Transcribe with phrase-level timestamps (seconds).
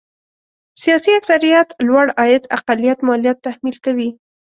[0.81, 4.09] سیاسي اکثريت لوړ عاید اقلیت ماليات تحمیل کوي.